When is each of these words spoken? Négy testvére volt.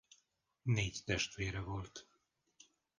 Négy 0.63 1.03
testvére 1.05 1.59
volt. 1.61 2.07